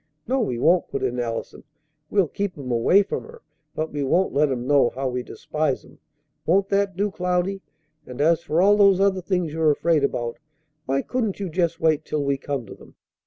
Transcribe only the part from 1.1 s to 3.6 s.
Allison; "we'll keep 'em away from her,